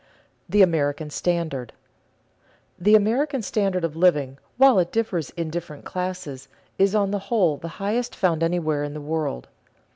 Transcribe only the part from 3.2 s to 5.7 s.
standard of living, while it differs in